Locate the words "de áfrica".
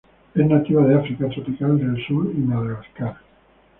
0.87-1.29